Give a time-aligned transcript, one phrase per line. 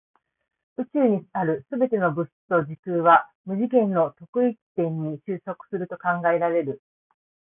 [0.79, 6.81] 宇宙にある全ての物質と時空は無次元の特異点に収束すると考えられる。